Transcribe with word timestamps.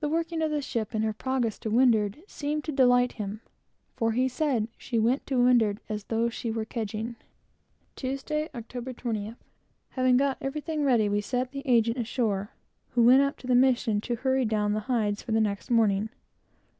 The 0.00 0.08
working 0.08 0.42
of 0.42 0.50
the 0.50 0.60
ship, 0.60 0.92
and 0.92 1.04
her 1.04 1.12
progress 1.12 1.56
to 1.60 1.70
windward, 1.70 2.20
seemed 2.26 2.64
to 2.64 2.72
delight 2.72 3.12
him, 3.12 3.42
for 3.94 4.10
he 4.10 4.26
said 4.26 4.66
she 4.76 4.98
went 4.98 5.24
to 5.28 5.40
windward 5.40 5.78
as 5.88 6.02
though 6.02 6.28
she 6.28 6.50
were 6.50 6.64
kedging. 6.64 7.14
Tuesday, 7.94 8.48
Oct. 8.52 8.68
20th. 8.96 9.36
Having 9.90 10.16
got 10.16 10.38
everything 10.40 10.82
ready, 10.82 11.08
we 11.08 11.20
set 11.20 11.52
the 11.52 11.62
agent 11.64 11.96
ashore, 11.96 12.50
who 12.88 13.04
went 13.04 13.22
up 13.22 13.36
to 13.38 13.46
the 13.46 13.54
mission 13.54 14.00
to 14.00 14.16
hasten 14.16 14.48
down 14.48 14.72
the 14.72 14.80
hides 14.90 15.22
for 15.22 15.30
the 15.30 15.40
next 15.40 15.70
morning. 15.70 16.08